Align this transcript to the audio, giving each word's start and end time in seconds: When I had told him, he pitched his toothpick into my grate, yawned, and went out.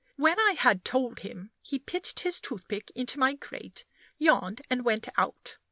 When 0.15 0.39
I 0.39 0.53
had 0.57 0.83
told 0.83 1.19
him, 1.19 1.51
he 1.61 1.77
pitched 1.77 2.21
his 2.21 2.41
toothpick 2.41 2.89
into 2.95 3.19
my 3.19 3.35
grate, 3.35 3.85
yawned, 4.17 4.63
and 4.67 4.83
went 4.83 5.07
out. 5.15 5.57